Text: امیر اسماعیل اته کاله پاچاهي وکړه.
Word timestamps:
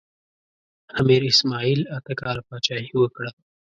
امیر 0.99 1.21
اسماعیل 1.31 1.81
اته 1.97 2.13
کاله 2.21 2.41
پاچاهي 2.47 2.93
وکړه. 2.97 3.31